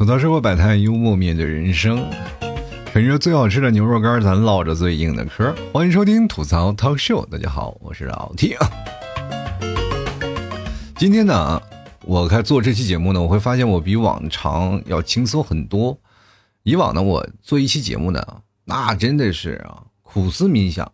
[0.00, 2.10] 吐槽生活百态，幽默面对人生，
[2.86, 5.54] 啃着最好吃的牛肉干，咱唠着最硬的嗑。
[5.74, 8.56] 欢迎收听吐槽 talk show，大家好，我是老 T。
[10.96, 11.60] 今天呢，
[12.06, 15.98] 我开做这期节目呢，我会发现我比往常要轻松很多。
[16.62, 18.26] 以往呢，我做一期节目呢，
[18.64, 20.90] 那真的是啊，苦思冥想。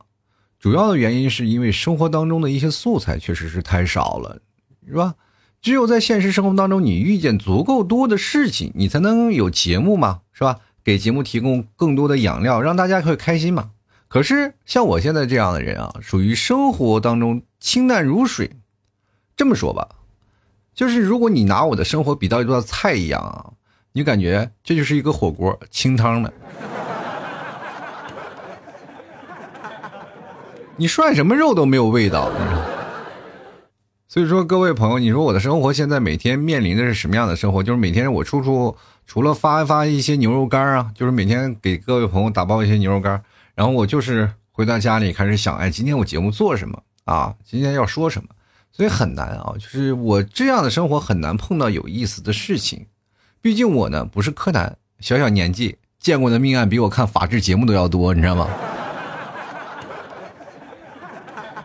[0.59, 4.41] 主要的原因是因为生活当中的一些素材确实是太少了，
[4.84, 5.14] 是吧？
[5.67, 10.61] 只有在现实生活当中，你遇见足够多的事情，你才能有节目嘛，是吧？
[10.85, 13.71] 给节目提供更多的养料，让大家会开心嘛。
[14.07, 18.53] 可是像我现在这样的人啊，属于生活当中清淡如水。
[19.37, 19.89] 这么说吧，
[20.73, 23.51] 就是如果你拿我的生活比到一道菜一样啊，
[23.90, 26.32] 你感觉这就是一个火锅清汤的，
[30.76, 32.31] 你涮什么肉都没有味道。
[34.09, 37.61] 所以说，各位朋友，你说我的生活现在每天面临的是什么样的生活？
[37.61, 43.21] 就是每天我处处除了发一发一些牛肉干啊，就是每天给各位朋友打包一些牛肉干，
[43.57, 47.35] 然后我就是回到家里开始想，哎，今天我节目做什么啊？
[47.45, 48.29] 今天要说什么？
[48.71, 52.87] 所以很难啊，就是我这样的生活很难碰到有意思的事情。
[53.43, 58.48] 毕竟我呢不是柯南，小小年纪见过的命案比我看法制节目都要多，你知道吗？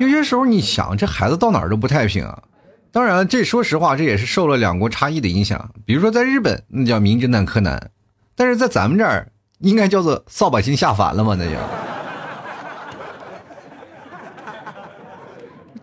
[0.01, 2.41] 有些时候你想，这孩子到哪儿都不太平啊。
[2.91, 5.69] 当然，这说实话，这也是受了两国差异的影响。
[5.85, 7.91] 比如说，在日本那叫名侦探柯南，
[8.35, 11.35] 但是在咱们这儿应该叫做扫把星下凡了嘛？
[11.37, 11.51] 那就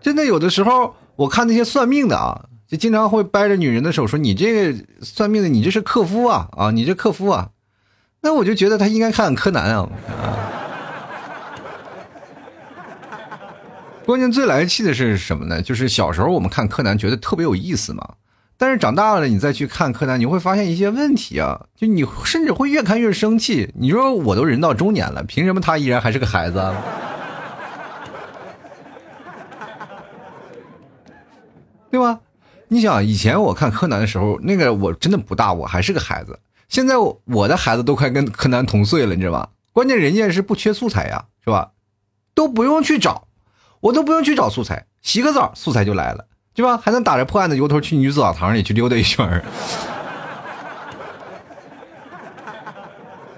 [0.00, 7.50] 真的有的时候，我看那些算命的啊，就经常会掰着女人的手说：“你这个算命的，你这是克夫啊啊，你这克夫啊。”
[8.20, 9.88] 那我就觉得他应该看柯南啊。
[14.09, 15.61] 关键最来气的是什么呢？
[15.61, 18.15] 就是小时候我们看柯南觉得特别有意思嘛，
[18.56, 23.70] 但是长大了你再去看柯南，你会发现一些问题啊，就你甚至会越看越生气。
[23.75, 26.55] 你说我都人到中年了，凭什么他依然还是个孩子？
[31.91, 32.21] 对吧？
[32.69, 36.38] 你想以前我看柯南的时候，那个我真的不大，我还是个孩子。
[36.71, 36.94] 现在
[37.27, 39.50] 我的孩子都快跟柯南同岁了，你知道吧？
[39.75, 41.72] 关键人家是不缺素材呀，是吧？
[42.32, 43.28] 都不用去找。
[43.81, 46.77] 我都不用去找素材，洗个澡素材就来了，对吧？
[46.77, 49.44] 还能打着破案的由头去女子澡堂里去溜达一圈儿。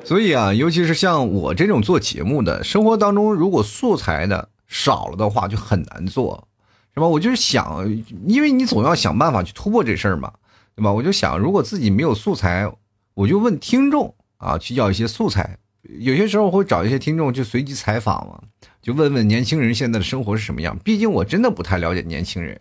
[0.04, 6.48] 所以啊，尤其是像我这种做节目的，生活当中如果素材的少了的话，就很难做，
[6.94, 7.06] 是吧？
[7.06, 7.86] 我就是想，
[8.26, 10.32] 因为你总要想办法去突破这事儿嘛，
[10.74, 10.90] 对吧？
[10.90, 12.68] 我就想，如果自己没有素材，
[13.14, 15.58] 我就问听众啊，去要一些素材。
[16.00, 18.40] 有些时候我会找一些听众就随机采访嘛，
[18.82, 20.78] 就问问年轻人现在的生活是什么样。
[20.78, 22.58] 毕竟我真的不太了解年轻人，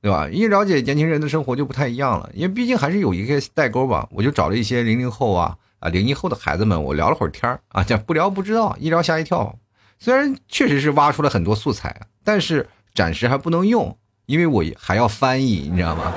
[0.00, 0.28] 对吧？
[0.28, 4.08] 一了解年轻人的生活就不太一样了，因为毕竟还是有一个代沟吧。
[4.10, 9.58] 我就找了一些零零后啊啊零一后的孩子们，我聊了会儿天啊，这不聊不知道，一聊吓一跳。
[9.98, 13.96] 虽然确实是挖出了很多素材，但是暂时还不能用，
[14.26, 16.12] 因为我还要翻译，你知道吗？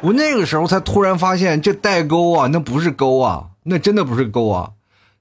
[0.00, 3.50] 我那个时候才突然发现，这代沟啊，那不是沟啊。
[3.64, 4.70] 那真的不是沟啊，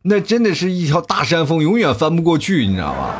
[0.09, 3.13] 那真的是一条大山峰，永远翻不过去，你知道吗？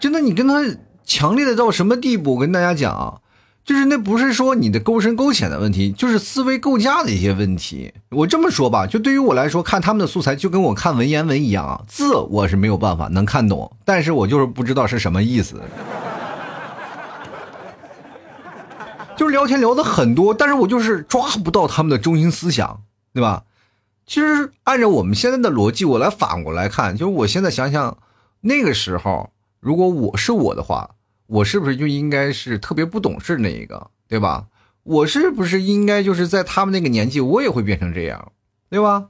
[0.00, 0.62] 真的，你跟他
[1.04, 2.34] 强烈的到什么地步？
[2.34, 3.14] 我跟大家讲啊，
[3.64, 7.92] 就是那不是说你的沟深沟浅的问题，就是思维构架的一些问题。
[8.10, 15.60] 我这么说吧，就对于我来说，看他们的素材就跟我看文言文一样，字我是没有办法能看懂，但是我就是不知道是什么意思。
[19.16, 22.82] 就是聊天聊的很多，但是我就是抓不到他们的中心思想，
[23.12, 23.44] 对吧？
[24.06, 27.98] 其实按照我们现在的逻辑，我来反过来看，就是我现在想想，
[28.42, 30.90] 那个时候如果我是我的话，
[31.26, 34.46] 我是不是就应该是特别不懂事那一个，对吧？
[34.84, 38.30] 我是不是应该就是在他们那个年纪，我也会变成这样，
[38.70, 39.08] 对吧？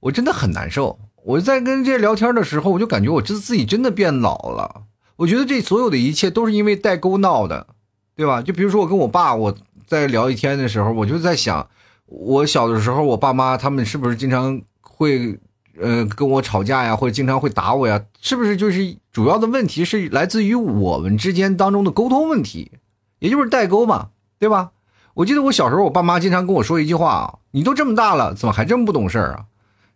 [0.00, 0.98] 我真的很难受。
[1.22, 4.82] 我在跟这些聊天的时候，我就感觉我这自己真的变老了。
[5.16, 7.68] 我觉得这所有的一切都是因为代沟闹的。
[8.16, 8.40] 对吧？
[8.40, 9.56] 就比如说我跟我爸，我
[9.86, 11.68] 在聊一天的时候，我就在想，
[12.06, 15.38] 我小的时候，我爸妈他们是不是经常会，
[15.80, 18.02] 呃，跟我吵架呀，或者经常会打我呀？
[18.20, 22.72] 是不是就是主要的问题是来自于我们之间当中的沟通问题，
[23.18, 24.70] 也就是代沟嘛，对吧？
[25.14, 29.44] 我记得我小时候，我爸妈经常跟我说一句话：“你都这么大了，怎么还这么不懂事儿啊？”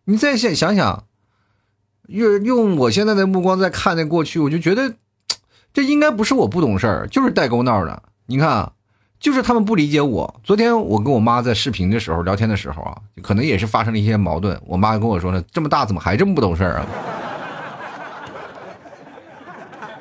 [0.06, 1.04] 你再想想想，
[2.06, 4.94] 用用我现在的目光在看那过去，我就觉得
[5.78, 8.02] 这应该不是我不懂事儿，就是代沟闹的。
[8.26, 8.72] 你看，
[9.20, 10.40] 就是他们不理解我。
[10.42, 14.60] 昨天我跟我妈在视频的时候聊天的时候啊，可能也是发生了一些矛盾。
[14.66, 16.86] 我妈跟我说呢：“这么大怎么还这么不懂事儿啊？”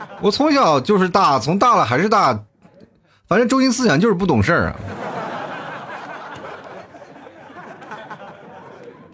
[0.20, 2.44] 我从小就是大，从大了还是大，
[3.28, 4.76] 反正中心思想就是不懂事儿啊。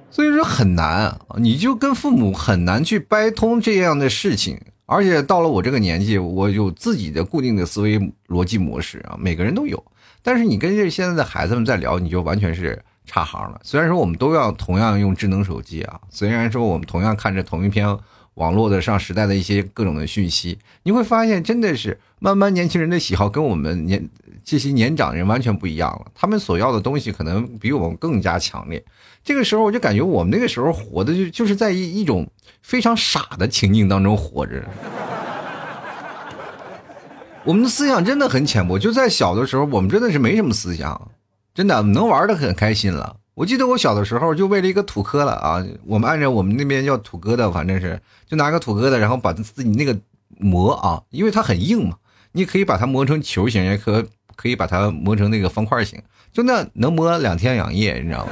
[0.10, 4.62] 所以说很难啊，你就跟父母很难去掰通这样的事情。
[4.86, 9.82] 而且到了我这个年纪，我有自己的固定的思维逻辑模式啊，每个人都有。
[10.22, 13.60] 但是你跟这现在的孩子们在聊，你就完全是差行了。
[13.64, 17.98] 虽然说我们都要同样用智能手机啊，虽然说我们同样看着同一篇
[18.36, 24.10] 网络的上时代的一些各种的讯息，你会发现真的是慢慢年轻人的喜好跟我们年
[24.44, 26.12] 这些年长人完全不一样了。
[26.14, 28.84] 他们所要的东西可能比我们更加强烈。
[29.24, 32.30] 这个时候我就感觉我们那个时候活的就就是在一一种
[32.62, 34.64] 非常傻的情境当中活着，
[37.46, 38.78] 我们的思想真的很浅薄。
[38.78, 41.10] 就在小的时候，我们真的是没什么思想，
[41.54, 43.16] 真的能玩的很开心了。
[43.36, 49.98] 我记得我小的时候就为了一个土疙瘩啊，我们按照我们那边叫土疙瘩，反正是就拿个土疙瘩，然后把自己那个
[50.38, 51.96] 磨啊，因为它很硬嘛，
[52.34, 56.02] 你可以把它磨成球形，也可可以把它磨成那个方块形，
[56.32, 58.32] 就那能磨两天两夜，你知道吗？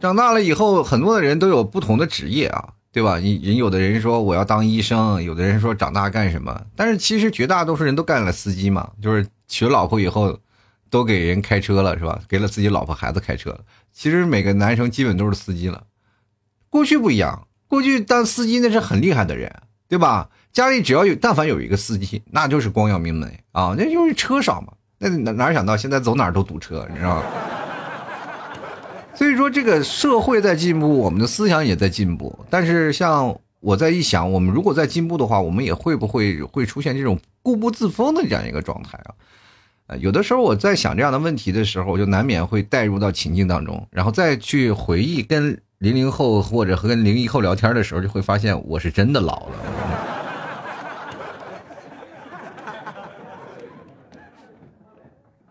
[0.00, 3.18] 长大了以后，很多的人都有不同的职业啊，对吧？
[3.18, 6.60] 你人有的人说我要当医生，有的人说长大干什么？
[6.76, 10.38] 但是其实绝大多数人都干了司机嘛，就是娶了老婆以后，
[10.88, 12.20] 都给人开车了，是吧？
[12.28, 13.58] 给了自己老婆孩子开车了。
[13.92, 15.82] 其实每个男生基本都是司机了。
[16.68, 19.52] 过去不一样，过去当司机那是很厉害的人，
[19.88, 20.28] 对吧？
[20.58, 24.72] 家里只要有但凡有一个司机，那就是光耀明门啊，那就是车少嘛。
[24.98, 27.22] 那哪哪想到现在走哪都堵车，你知道吗？
[29.14, 32.36] 所以说，这个社会在进步，我们的思想也在进步。
[32.50, 39.14] 但是，像我在一想，我们如果在进步的话，我们也会不会会出现这种固步自封的这样一个状态啊？
[39.86, 50.16] 呃，有的时候我在想这样的问题的时候，我就难免会带入到情境当中，然后再去回忆跟零零后或者和跟零一后聊天的时候，就会发现我是真的老了。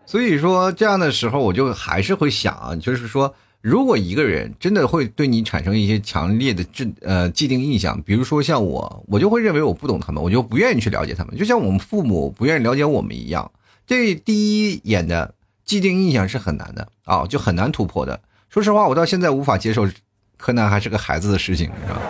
[0.08, 3.34] 所以说，这样的时候，我就还是会想啊，就是说。
[3.60, 13.50] 如果一个人真的会对你产生一些强烈的制呃既定印象，比如说像我，我就会认为我不懂他们，我就不愿意去了解他们，就像我们父母不愿意了解我们一样。
[13.84, 15.34] 这第一眼的
[15.64, 18.18] 既定印象是很难的啊，就很难突破的。
[18.48, 19.88] 说实话，我到现在无法接受
[20.36, 22.00] 柯南还是个孩子的事情，是吧？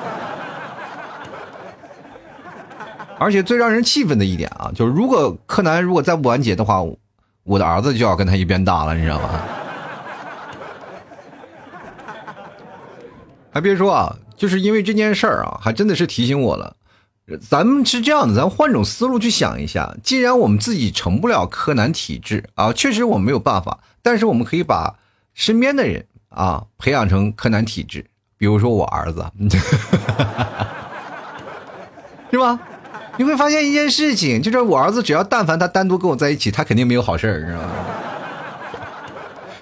[3.18, 6.84] 而且最让人气愤的一点啊，就是如果柯南如果再不完结的话，
[7.48, 9.30] 我的儿子就要跟他一边大了，你知道吗？
[13.50, 16.76] 还别说啊，就是因为这件事儿啊，还真的是提醒我了。
[17.40, 24.94] 咱们是这样的，咱换种思路去想一下，既然我们自己成不了柯南体质啊，确实我们没有办法，但是我们可以把
[25.32, 28.04] 身边的人啊培养成柯南体质，
[28.36, 29.24] 比如说我儿子，
[32.30, 32.60] 是吧？
[33.18, 37.68] 你会发现一件事情，就是我儿子只要但凡他单独跟我在一起，他肯定没有好事儿，知道吗？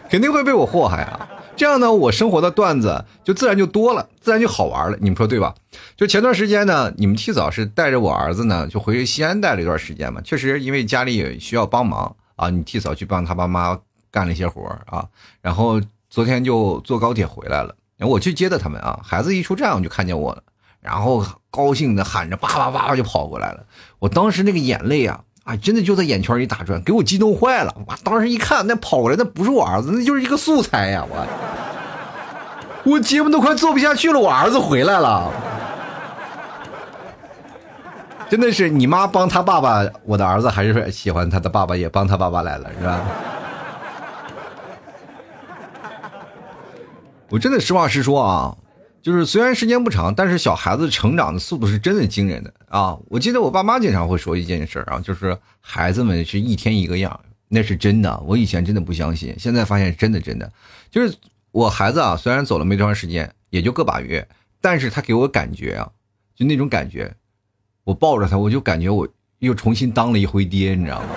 [0.11, 1.29] 肯定会被我祸害啊。
[1.57, 4.99] 这样呢，我生活的段子就自然就多了，自然就好玩了。
[5.01, 5.55] 你们说对吧？
[5.97, 10.21] 就前段时间呢，你们提早是带着我儿子呢，就回西安待了一段时间嘛。
[10.23, 13.79] 确实，因为家里也需要帮忙啊，你提早去帮他爸妈
[14.11, 15.07] 干了一些活啊。
[15.41, 15.81] 然后
[16.11, 19.01] 昨天就坐高铁回来了，然后我去接的他们啊。
[19.03, 20.43] 孩子一出站，我就看见我了，
[20.87, 23.67] 然后高兴的喊着叭叭叭就跑过来了。
[23.99, 25.21] 我当时那个眼泪啊。
[25.47, 27.73] 啊，真的就在眼圈里打转，给我激动坏了！
[27.87, 31.07] 我当时一看，那跑过来那不是我儿子，那就是一个素材呀！
[31.09, 31.25] 我，
[32.83, 35.31] 我节目都快做不下去了，我儿子回来了，
[38.29, 43.01] 真的是你妈帮他爸爸，我的儿子还是喜欢他的爸爸，也帮他爸爸来了，是吧？
[47.29, 48.57] 我真的实话实说啊。
[49.07, 52.99] 就是虽然时间不长，但是小孩子成长的速度是真的惊人的啊！
[53.07, 58.21] 我记得我爸妈经常会说一件事啊，就是孩子们是一天一个样，那是真的。
[58.27, 60.53] 我以前真的不相信，现在发现真的真的。
[60.91, 61.17] 就是
[61.53, 64.27] 我孩子啊，虽然走了没多长时间，也就个把月，
[64.61, 65.89] 但是他给我感觉啊，
[66.35, 67.15] 就那种感觉，
[67.85, 69.07] 我抱着他，我就感觉我
[69.39, 71.09] 又重新当了一回爹，你知道吗？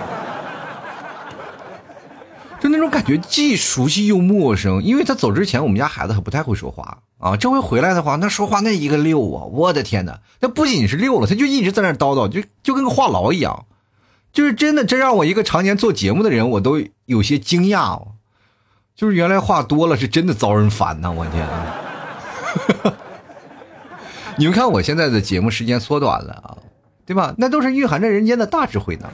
[2.89, 7.37] 感觉既熟悉又陌生，因为他走之前，我们家孩子还不太会说话啊。
[7.37, 9.45] 这回回来的话，那说话那一个溜啊！
[9.45, 13.65] 我的天哪，那不仅是溜了，他就一直在那叨叨，就就跟个话痨一样。
[14.33, 18.09] 就是真的，真让我一个常年做节目的人，我都有些惊讶哦。
[18.95, 21.09] 就是原来话多了，是真的遭人烦呐！
[21.11, 21.47] 我天！
[24.37, 26.57] 你们看我现在的节目时间缩短了啊，
[27.05, 27.33] 对吧？
[27.37, 29.09] 那都是蕴含着人间的大智慧呢。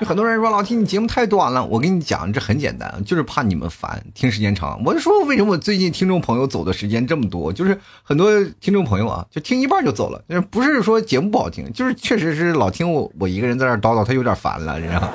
[0.00, 4.82] 就很多人说老听你节目太短了，我跟你讲，这很简单，就是怕你们烦，听时间长。
[4.84, 10.20] 我就说为什么我最近听众朋友走的时间这么多，就是很多听众朋友啊，就听一半就走了，
[10.50, 15.08] 不是说节目不好听，就是确实是老听我我一个人在那叨叨，他有点烦了，你知道。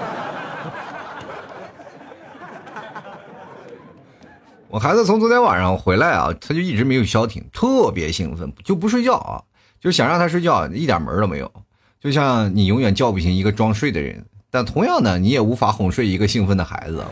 [4.70, 9.44] 我孩子从昨天晚上回来啊，他就一直没有消停，特别兴奋，就不睡觉啊，
[9.82, 11.52] 就想让他睡觉，一点门都没有。
[12.00, 17.04] 就像你永远叫不醒一个装睡的人，但同样呢，你也无法哄睡一个兴奋的孩子。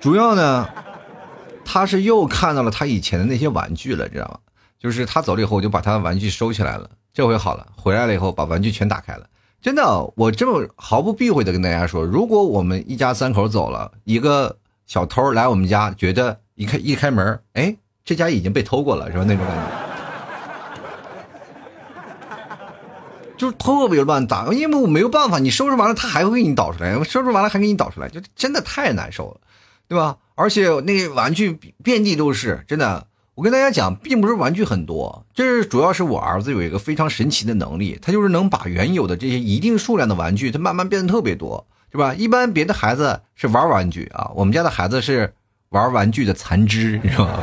[0.00, 0.68] 主要呢，
[1.64, 4.38] 他是又看到了他以前的那些玩具了，知道吗？
[4.78, 6.88] 就是他走了以后，我就把他的玩具收起来了。
[7.12, 9.26] 这回好了，回来了以后把玩具全打开了。
[9.60, 14.56] 真的，我这么毫不避讳的跟大家说，如果我们一家三口走了，一个。
[14.86, 19.24] 小偷来我们家，觉得一开一开门，哎，这家已经被偷过了，是吧？
[19.24, 19.89] 那种感觉，
[23.40, 29.40] 就是特别乱打，因为我没有办法，你收拾完了，他还会给你倒出来，收拾完了还给你倒出来，就真的太难受了，
[29.88, 30.18] 对吧？
[30.34, 41.66] 而且那个玩具遍地都是，真的，我跟大家讲，并不是玩具很多，这是主要是我儿子有一个非常神奇的能力，他就是能把原有的这些一定数量的玩具，他慢慢变得特别多。
[41.92, 42.14] 是吧？
[42.14, 45.34] 一般别的孩子是玩玩具啊，我们家的孩子是
[45.70, 47.42] 玩玩具的残肢，你知道吗？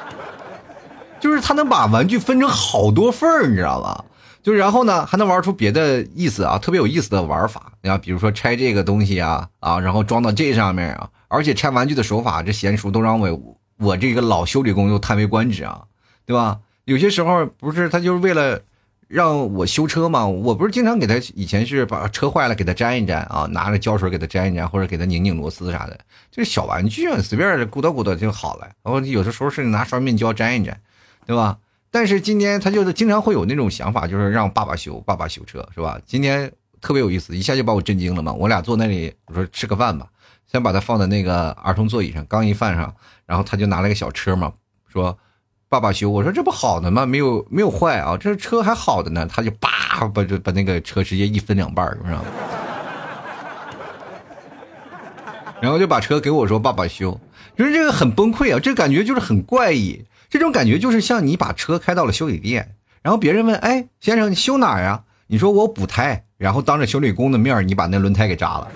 [1.18, 4.04] 就是他能把玩具分成好多份儿，你知道吧？
[4.42, 7.72] 就然后呢，还能玩出别的意思啊，特别有意思的玩法。
[7.82, 15.82] 你看，比如说拆这个东西啊，啊，然后装到这上面啊，而且拆玩具的手法，这娴熟都让我我这个老修理工又叹为观止啊，
[16.24, 16.60] 对吧？
[16.84, 18.60] 有些时候不是他就是为了。
[19.10, 25.98] 让我修车嘛，我不是经常给他以前是把车坏了给他粘一粘啊，拿着胶水给他粘一粘，或者给他拧拧螺丝啥的，
[26.30, 28.68] 就是小玩具啊，随便鼓捣鼓捣就好了。
[28.84, 30.80] 然后有的时候甚至拿双面胶粘一粘，
[31.26, 31.58] 对吧？
[31.90, 36.00] 但是今天他就是经常会有那种想法，就是让爸爸修，爸爸修车是吧？
[36.06, 38.32] 今天特别有意思，一下就把我震惊了嘛。
[38.32, 40.06] 我俩坐那里，我说吃个饭吧，
[40.50, 42.94] 先把它放在那个儿童座椅上，刚一放上，
[43.26, 44.52] 然后他就拿了个小车嘛，
[44.88, 45.18] 说。
[45.68, 47.06] 爸爸修，我说这不好的吗？
[47.06, 49.24] 没有没有坏啊，这车还好的呢。
[49.32, 52.24] 他就叭把这把那个车直接一分两半儿，是吧？
[55.62, 57.16] 然后就把车给我说爸爸修，
[57.56, 65.02] 就是这个很崩溃啊，这感觉就是很怪异，这种感觉就是像你把车开到了修理店，然后别人问，哎，先生你修哪儿呀？
[65.26, 68.70] 你说我补胎，然后当着修理工的面你把那轮胎给扎了。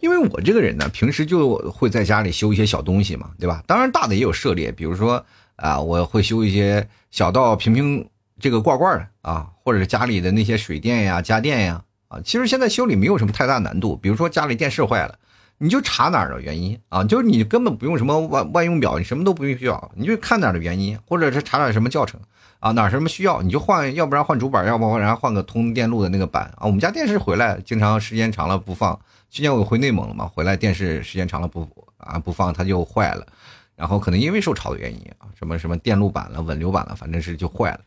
[0.00, 3.62] 因为我这个人呢，平时就会在家里修一些小东西嘛，对吧？
[3.66, 5.22] 当然大的也有涉猎，比如说
[5.56, 12.18] 啊，我会修一些小到瓶瓶这个罐罐的啊，或者是家里的那些水电呀、家电呀啊。
[12.24, 15.18] 其实现在修理没有什么太大难度，比如说家里电视坏了，
[15.62, 22.18] 你就查哪儿的原因啊，就是你根本不用什么万万用表，你什么都不用需要，你就看哪儿的原因，或者是查点什么教程
[22.60, 26.64] 啊，哪什么需要你就换，要不然换主板，要不然换个通电路的那个板啊。
[26.64, 28.98] 我们家电视回来经常时间长了不放。
[29.28, 33.26] 去年我回内蒙了嘛，回来电视时间长了不啊不放它就坏了，
[33.76, 37.80] 然后可能因为受潮的原因啊，什么什么电路板了、稳流板了，反正是就坏了。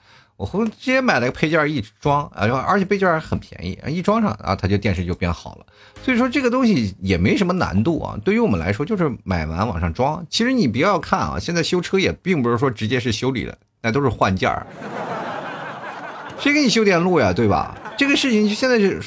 [0.52, 5.66] 我直接买了个配件一装啊，而且配件还很便宜，一装上啊，它就电视就变好了。
[6.04, 10.26] 所以说这个东西也没什么难度啊，对于我们来说就是买完往上装。
[10.30, 14.68] 其实你不要看啊，现在修车也并不是说直接是修理了，那都是换件儿。
[16.40, 17.78] 谁给你修电路呀，对吧？
[17.98, 19.00] 这个事情现在是。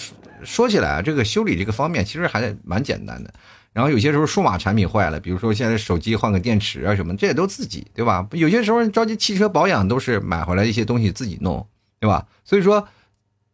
[0.45, 3.33] 说起来啊，这个修理这个方面其实还蛮简单的。
[3.77, 8.27] 然后有些时候数码产品坏了，比如说现在手机换个电池啊什么，这也都自己对吧？
[8.33, 11.67] 有些时候着急汽车保养都是买回来一些东西自己弄，
[12.01, 12.27] 对吧？
[12.43, 12.89] 所以说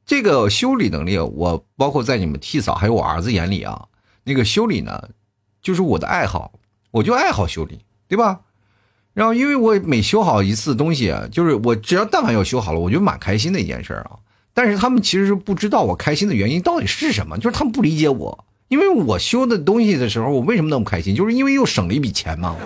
[0.06, 3.88] 这个修理能力，我包括在你们替嫂还有我儿子眼里啊，
[4.22, 5.08] 那个修理呢，
[5.60, 6.52] 就是我的爱好，
[6.92, 8.42] 我就爱好修理，对吧？
[9.14, 14.20] 然后因为我每修好一次东西，就是我只要但凡要修好了，我就蛮开心的一件事啊。
[14.54, 21.14] 但是他们其实是不知道我开心的原因到底是什么，就是他们不理解我，因为我修的东西的时候，我为什么那么开心？
[21.14, 22.56] 就是因为又省了一笔钱嘛。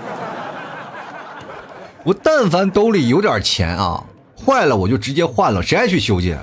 [2.04, 4.04] 我但凡兜里有点钱啊，
[4.38, 6.36] 坏了我就直接换了，谁爱去修去？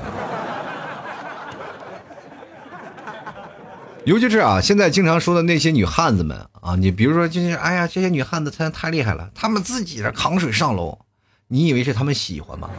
[4.03, 11.00] 尤其是啊，现在经常说的那些女汉子们啊，你比如说，就是哎呀，这些女汉子她太厉害了，她们自己扛水上楼，
[11.48, 12.70] 你以为是她们喜欢吗？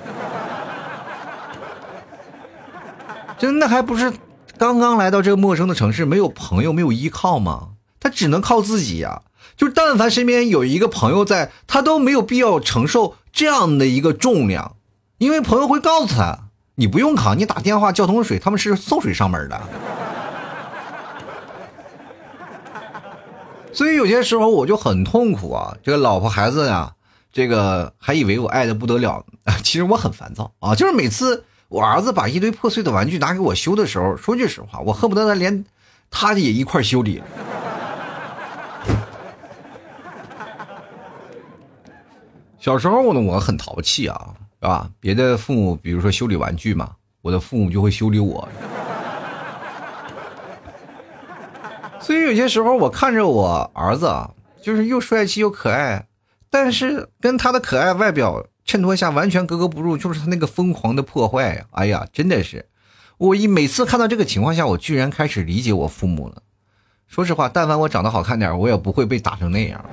[3.39, 4.13] 真的还不是
[4.59, 7.71] 刚刚来到这个陌生的城市，没有朋友，没有依靠吗？
[8.01, 9.23] 他只能靠自己呀。
[9.57, 14.77] 就但凡身边有一个朋友在，他都没有必要承受这样的一个重量，
[15.19, 19.61] 因为朋友会告诉他，你不用扛，你打电话叫桶水，他们是送水上门的。
[23.73, 26.93] 所以有些时候我就很痛苦啊，这个老婆孩子呀，
[27.33, 29.25] 这个还以为我爱的不得了，
[29.63, 35.65] 其实我很烦躁啊，就是每次我儿子把一堆破碎的玩具拿给我修的时候，说句实话，我恨不得他连
[36.11, 37.23] 他的也一块修理。
[42.61, 44.89] 小时候呢，我很淘气啊，是吧？
[45.01, 46.93] 别的父母比如说修理玩具嘛，
[47.23, 48.49] 我的父母就会修理我。
[52.01, 54.31] 所以有些时候我看着我儿子啊，
[54.63, 56.07] 就是又帅气又可爱，
[56.51, 61.67] 但是跟他的可爱外表衬托下完全格格不入，就是他那个疯狂的破坏呀！
[61.73, 62.67] 哎呀，真的是，
[63.19, 66.43] 我一每次看到这个情况下，我居然开始理解我父母了。
[67.07, 69.85] 说实话，但凡我长得好看点，我也不会被打成那样。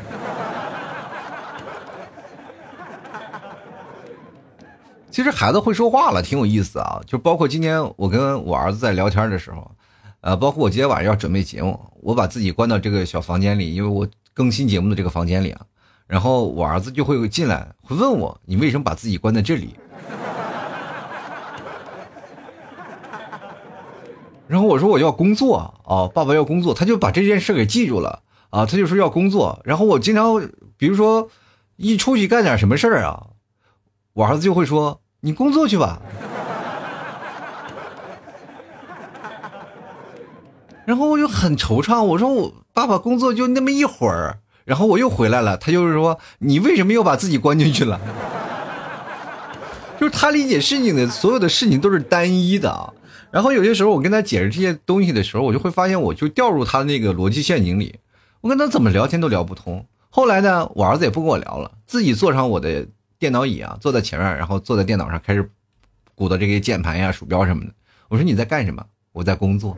[5.11, 7.01] 其实孩子会说话了，挺有意思啊！
[7.05, 9.69] 就包括今天我跟我儿子在聊天的时候，
[10.21, 15.65] 呃，包括我今天晚上要准备节目，我把自己关到这个小房间里，因为我更新节目的这个房间里啊，
[16.11, 19.73] 然后我儿子就会进来，会问我你为什么把自己关在这里？
[24.45, 29.61] 然后我说我要工作啊，爸爸要工作，他就把这件事给记住了啊，他就说要工作。
[29.63, 31.29] 然后我经常比如说
[31.77, 33.27] 一出去干点什么事儿啊，
[34.11, 34.99] 我儿子就会说。
[35.23, 36.01] 你工作去吧，
[40.83, 42.01] 然后我就很惆怅。
[42.01, 44.39] 我说我爸爸工作就那么一会儿，
[44.71, 45.57] 然后我又回来了。
[45.57, 47.99] 他就是说，你为什么又把自己关进去了？
[49.99, 52.93] 就是他理解事情的所有的事情都是单一的啊。
[53.31, 57.99] 然后有些时候我跟他解释这些东西的时候，我就会发现我就掉入他那个逻辑陷阱里。
[58.39, 59.85] 我跟他怎么聊天都聊不通。
[60.09, 62.87] 后来呢，我儿子也不跟我聊了，自己坐上我的。
[63.19, 65.47] 电脑椅啊，坐在前面，然后坐在电脑上开始
[66.15, 67.71] 鼓捣这些键盘呀、鼠标什么的。
[68.09, 68.83] 我说你在干什么？
[69.11, 69.77] 我在工作。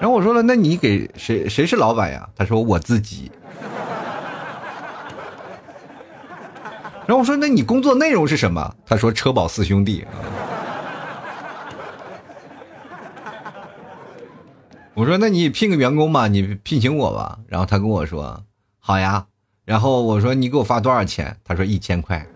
[0.00, 2.26] 然后我说了，那你给谁谁是老板呀？
[2.34, 3.30] 他说我自己。
[7.06, 8.74] 然后我说，那你工作内容是什么？
[8.86, 10.06] 他说车保四兄弟。
[14.94, 17.38] 我说，那你聘个员工吧，你聘请我吧。
[17.46, 18.42] 然后他跟我说，
[18.78, 19.26] 好呀。
[19.66, 21.36] 然后我说你给我发多少钱？
[21.44, 22.26] 他说一千块。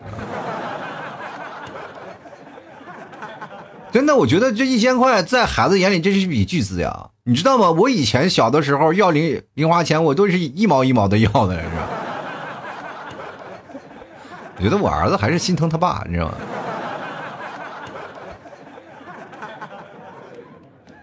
[3.95, 7.71] 真的，我觉得这一千块在孩子眼里这是一笔巨资呀，你知道吗？
[7.71, 11.89] 我以前小的时候要零零花钱，我都是一毛一毛的要的，是吧？
[14.57, 16.35] 我 觉得我儿子还是心疼他爸，你知道吗？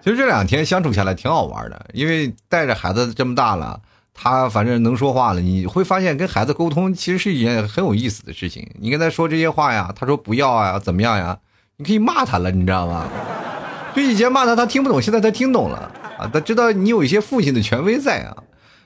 [0.04, 3.80] 其实这两天相处下来挺好玩的，因为带着孩子这么大了。
[4.14, 8.70] 他反正能说话了，你会发现跟孩子沟通其实是一件很有意思的事情。
[8.82, 11.38] 你跟他说这些话呀，他说不要啊，怎么样呀？
[11.82, 13.10] 你可以骂他了，你知道吗？
[13.96, 18.38] 就以前骂他他听不懂，现在他听懂了啊，他知道你有一些父亲的权威在啊。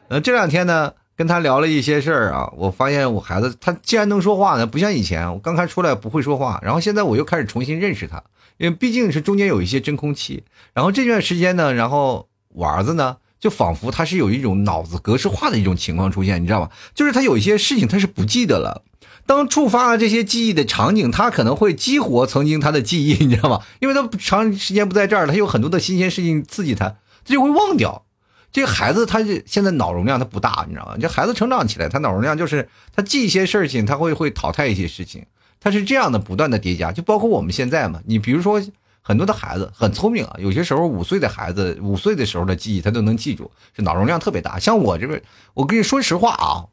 [0.07, 8.23] 呃，这两天呢，跟他聊了一些事儿啊，我发现我孩子他既然能说话呢，不像以前我刚开出来不会说话，然后现在我又开始重新认识他，
[8.55, 10.45] 因为毕竟是中间有一些真空期。
[10.73, 13.17] 然后这段时间呢，然后我儿子呢。
[13.37, 16.69] 就仿佛他是有一种脑子格式化的一种情况出现，你知道吗？
[16.95, 18.81] 就是他有一些事情他是不记得了，
[19.25, 23.61] 当触发了这些记忆的场景，他可能会激活曾经他的记忆，你知道吗？
[23.79, 28.05] 因为他长时间不在这儿，他有很多的新鲜事情刺激他，他就会忘掉。
[28.51, 30.95] 这个孩子他现在脑容量他不大，你知道吗？
[30.99, 35.25] 这孩子成长起来，他脑容量就是他记一些事情，他会会淘汰一些事情，
[35.59, 36.91] 他是这样的不断的叠加。
[36.91, 38.61] 就包括我们现在嘛，你比如说。
[39.07, 44.57] 很多的孩子很聪明啊，有些时候五岁的孩子五岁的时候的记忆他都能记住，这脑容量特别大。
[44.57, 45.21] 像我这边，
[45.53, 46.65] 我跟你说实话啊，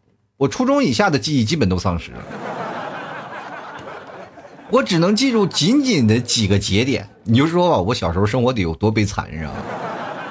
[0.42, 2.18] 我初中以下的记忆基本都丧失了，
[4.70, 7.08] 我只能记住仅仅的几个节点。
[7.22, 9.58] 你就说吧，我小时候生活得有多悲惨，你知道吗？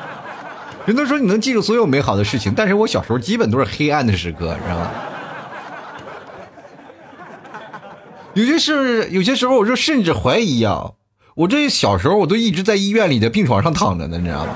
[0.84, 4.92] 人都说你能记住所有美好的事情，但是我小时候基本都是黑暗的时刻，你知道吗？
[8.34, 10.92] 有些事，有些时候我就甚至怀疑啊。
[11.36, 14.52] 我这小时候我都一直在医院里的病床上躺着呢，你知道吗？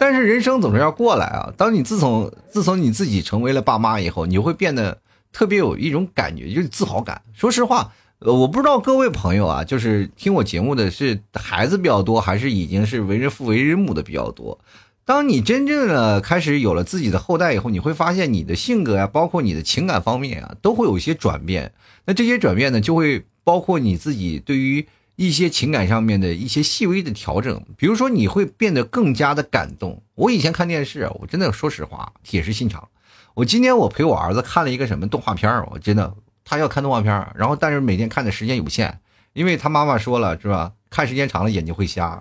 [0.00, 1.52] 但是人生总是要过来啊。
[1.58, 4.98] 当你自从自从你自己成为了爸妈以后，你会变得
[5.30, 7.20] 特别有一种感觉，就是自豪感。
[7.34, 14.58] 说实话，呃，我不知道各位朋友啊，就是听我节目的是孩子比较多，还是已经是为人父为人母的比较多。
[15.04, 21.72] 当你真正的开始有了自己的后代以后，你会发现你的性格呀，包括你的情感方面啊，都会有一些转变。
[22.06, 23.24] 那这些转变呢，就会。
[23.42, 24.86] 包括你自己对于
[25.20, 30.02] 一些情感上面的一些细微的调整，比如说你会变得更加的感动。
[30.14, 32.88] 我以前看电视，我真的说实话，铁石心肠。
[33.34, 38.98] 我今天我陪我儿子看了一个什么动画片我真的他要看动画片然后但是每天看的时间有限，
[39.34, 40.72] 因为他妈妈说了是吧？
[40.88, 42.18] 看时间长了眼睛会瞎。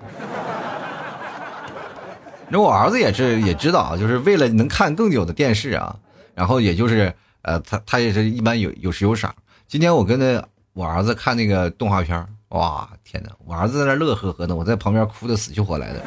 [2.49, 5.95] 那我儿子也是也知道，就是为了能看更久的电视啊。
[6.35, 9.33] 然后也就是呃，他他也是一般有有时有赏。
[9.69, 13.29] 今天我跟那我儿子看那个动画片哇，天哪！
[13.45, 16.01] 我儿子在那乐呵呵的，我在旁边哭的死去活来的，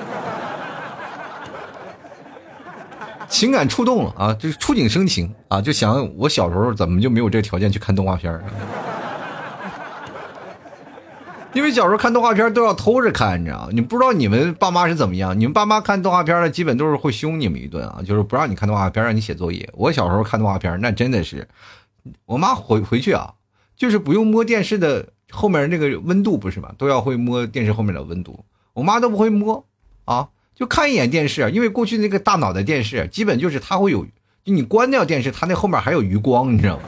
[3.28, 8.40] 情感触动了啊，就是触景生情啊，就想我小时候怎么就没有这个条件去看动画片
[11.54, 15.38] 因为小时候看动画片都要偷着看，你知道你不知道你们爸妈是怎么样？
[15.38, 19.70] 你们爸妈看动画片的基本都是会凶你们一顿啊，就是不让你看动画片，让你写作业。
[19.74, 21.46] 我小时候看动画片，那真的是，
[22.24, 23.34] 我妈回回去啊，
[23.76, 26.70] 就是不用摸电视的后面那个温度，不是吗？
[26.76, 28.44] 都要会摸电视后面的温度。
[28.74, 29.64] 我妈都不会摸
[30.04, 34.04] 啊，就看一眼电视，因为过去那个大脑袋电视，基本就是它会有，
[34.44, 36.82] 就你关掉电视，它那后面还有余光，你知道吗？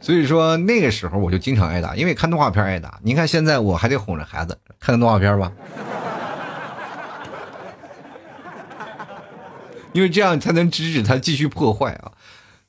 [0.00, 2.98] 所以说那个时候我就经常挨打，因为看动画片挨打。
[3.02, 5.50] 你看现在我还得哄着孩子看动画片吧，
[9.92, 12.12] 因为这样才能制止他继续破坏啊。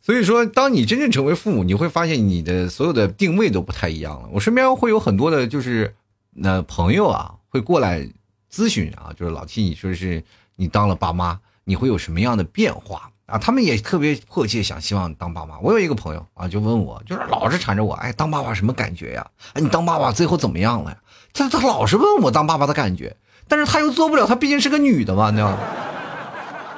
[0.05, 4.29] 所以说，当你真正成为父母，你会发现你的所有的定位都不太一样了。
[4.31, 5.95] 我身边会有很多的，就是
[6.29, 8.07] 那朋友啊，会过来
[8.53, 10.23] 咨询啊，就是老七，你说是
[10.57, 13.09] 你当了爸妈，你会有什么样的变化？
[13.25, 15.57] 啊，他们也特别迫切想希望当爸妈。
[15.57, 19.25] 我有一个朋友啊，就问我，就是老是缠着我，哎，当爸爸什么感觉呀？
[19.53, 20.97] 哎，你当爸爸最后怎么样了呀？
[21.33, 25.57] 他他老是问我当爸爸的感觉，但是他又做不了，他毕竟是个女的嘛，你知道吗？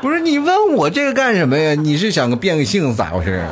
[0.01, 1.73] 不是你问我这个干什么呀？
[1.73, 3.51] 你是想个变个性咋回事啊？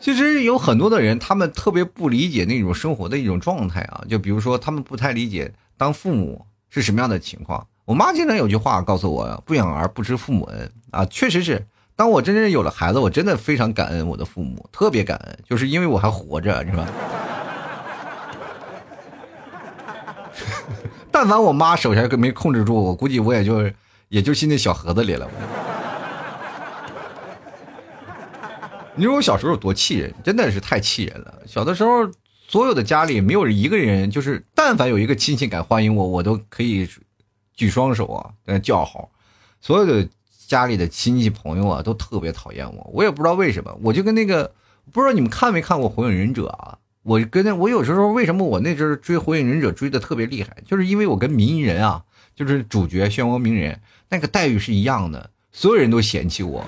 [0.00, 7.66] 其实有很多的人，他们特别不理解那种生活的一种状态啊，就比如说他们不太理解当父母是什么样的情况。
[7.84, 16.88] 我妈经常有句话告诉我：“不养儿不知父母恩啊！”确实是，当我真正有了孩子，我真的非常感恩我的父母，特别感恩，就是因为我还活着，是吧？
[21.14, 23.70] 但凡我妈手下没控制住，我估计我也就
[24.08, 25.30] 也就进那小盒子里了。
[28.96, 30.12] 你说我小时候有多气人？
[30.24, 31.32] 真的是太气人了！
[31.46, 32.10] 小的时候，
[32.48, 36.88] 所有的家里没有一个人，就是但凡有一个亲戚敢欢迎我，我都可以。
[37.56, 39.08] 举双手啊，在那叫好，
[39.60, 40.08] 所有的
[40.48, 42.90] 家里的亲戚朋友啊，都特别讨厌我。
[42.92, 44.52] 我也不知道为什么，我就跟那个
[44.90, 46.78] 不知道你们看没看过《火影忍者》啊？
[47.04, 52.02] 我跟那我有时候为什么我那阵儿追《火影忍者》追的特别厉害，就是因为我跟鸣人啊，
[52.34, 56.64] 就是主角漩涡鸣人那个待遇是一样的，所有人都嫌弃我，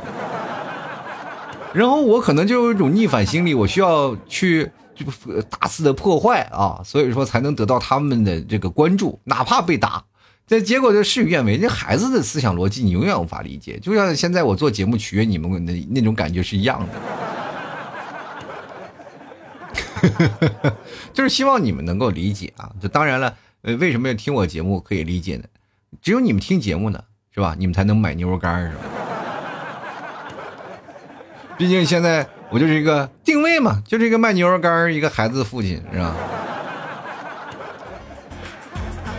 [1.73, 5.07] 然后我可能就有一种逆反心理，我需要去就
[5.43, 10.05] 大肆的破坏啊，所以说才能得到他们的这个关注，哪怕被打。
[10.47, 16.95] 这结果就事与愿违，这孩子的思想逻辑你永远无法理解，就像现在我做节目取悦你们的那种感觉是一样的，
[21.13, 22.71] 就是希望你们能够理解啊。
[22.81, 25.45] 这当然了，呃，为什么要听我节目可以理解呢？
[26.03, 27.03] 只有你们听节目呢，
[27.35, 27.55] 是吧？
[27.59, 28.83] 你们才能买牛肉干，是吧？
[31.59, 36.15] 毕竟现在我就是一个定位嘛，就是一个卖牛肉干一个孩子的父亲，是吧？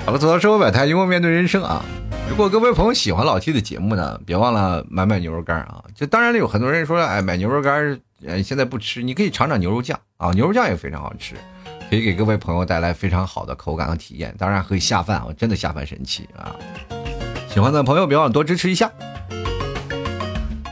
[0.06, 1.84] 好了，走到生活百态，幽默面对人生啊！
[2.30, 5.84] 如果各位朋友喜欢老 T 的节目呢，别忘了买买牛肉干啊！
[5.96, 11.34] 就当然了有很多人说，哎，买牛肉干，呃，现在不吃，你可以尝尝牛肉酱啊，牛肉酱也非常好吃，
[11.90, 16.56] 可以给各位朋友带来非常好的口感和体验，当然可以下饭啊，真的下饭神器啊！
[17.50, 18.92] 喜欢的朋友别忘了多支持一下。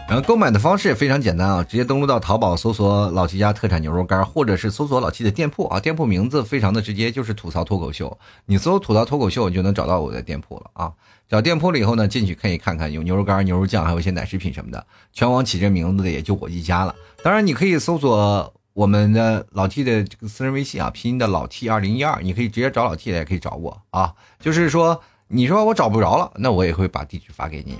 [0.07, 8.15] 然后购买的方式也非常简单啊，直接登录到淘宝搜索“老七家特产牛肉干”，或者是搜索老七的店铺啊，店铺名字非常的直接，就是吐槽脱口秀。
[8.45, 10.93] 你搜“吐槽脱口秀”，你就能找到我的店铺了啊。
[11.29, 14.85] 找店铺了以后呢，进去可以看看有牛肉干、牛肉酱，还有一些奶食品什么的。
[15.13, 16.95] 全网起这名字的也就我一家了。
[17.23, 24.13] 当然，你可以搜索我们的老 T 的这个私人微信啊，拼音的老 T 二零一二，你可以直接找老 T，也可以找我啊。
[24.39, 25.01] 就是说。
[25.27, 27.79] 你说我找不着了，那我也会把地址发给你。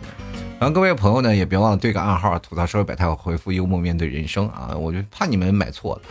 [0.60, 4.76] 然后各位朋友呢，也别忘了对个暗号，吐槽社会百态，回复幽默面对人生啊！
[4.76, 6.02] 我就怕你们买错了。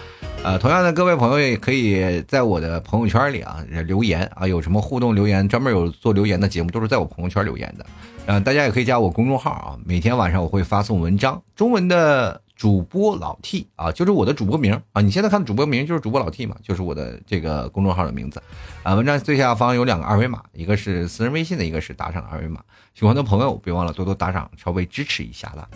[0.44, 7.87] 呃，同样的，各位朋友也可以在我的朋友圈里啊留言啊，有什么互动留言，专门有做留言的节目，都是在我朋友圈留言的。
[8.26, 12.40] 嗯，大家也可以加我公众号啊，每天晚上我会发送文章，中文的。
[12.57, 15.02] 主播老 T 啊，就是我的主播名啊！
[15.02, 18.40] 你现在看的主播名就是主播老 T 嘛，就是我的这个公众号的名字
[18.85, 18.94] 啊。
[18.94, 22.62] 文章最下方有两个二维码，一个是私人微信的，一个是打赏的二维码。
[22.94, 25.68] 喜欢的朋友别忘了多多打赏，稍微支持一下了。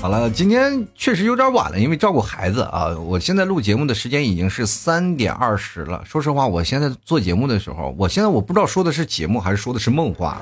[0.00, 2.96] 好了，今天确实有点晚了，因为照顾孩子啊。
[2.98, 6.00] 我现在录节目的时间已经是三点二十了。
[6.04, 10.40] 说实话，我现在做节目的时候，我现在我不知道说的是节目还是说的是梦话。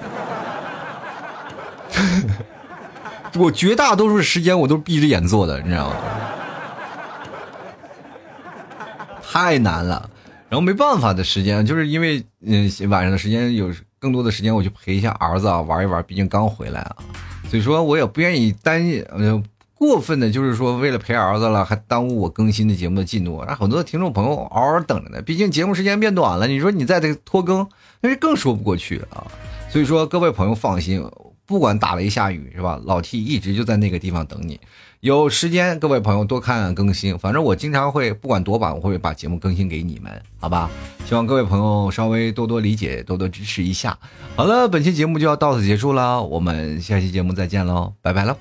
[3.37, 5.97] 我绝大多数时间我都闭着眼做的，你知道吗？
[9.23, 10.09] 太难了。
[10.49, 16.97] 然后没办法的时间，就是因为嗯晚上的时间有更多的时间，我去陪一下儿子啊，玩一玩，毕竟刚回来啊，
[17.49, 19.43] 所以说我也不愿意担呃
[19.75, 25.21] 过分的，就是说为了陪儿子了，还耽误我更新的节目的进度，让很多听众朋友嗷嗷等着呢。
[25.23, 27.67] 毕竟节目时间变短了，你说你再得拖更，
[28.01, 29.27] 那是更说不过去啊。
[29.69, 31.07] 所以说各位朋友放心，
[31.45, 34.59] 不管打雷下雨是吧，老 T 一直就在那个地方等你。
[35.01, 40.71] 有时间各位朋友多看更新，反正我经常会不管多晚，我会把节目更新给你们，好吧？
[41.07, 43.97] 希望各位朋友稍微多多理解，多多支持一下。
[44.35, 48.37] 好了，本期节目就要到此结束了，我们下期节目再见喽，拜拜了。